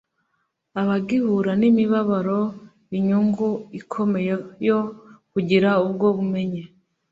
abagihura 0.81 1.51
n'imibabaro 1.59 2.39
inyungu 2.97 3.47
ikomeye 3.79 4.33
yo 4.67 4.79
kugira 5.31 5.69
ubwo 5.85 6.07
bumenyi 6.17 6.63